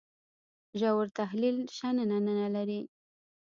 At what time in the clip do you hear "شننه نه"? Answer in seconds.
1.77-2.47